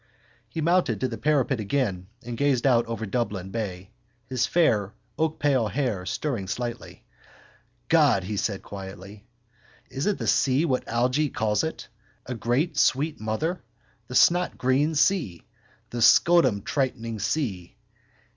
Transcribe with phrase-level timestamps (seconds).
[0.49, 3.91] He mounted to the parapet again and gazed out over Dublin bay,
[4.25, 7.05] his fair oakpale hair stirring slightly.
[7.87, 8.23] —God!
[8.23, 9.27] he said quietly.
[9.91, 11.87] Isn't the sea what Algy calls it:
[12.25, 13.61] a great sweet mother?
[14.07, 15.45] The snotgreen sea.
[15.91, 17.77] The scrotumtightening sea.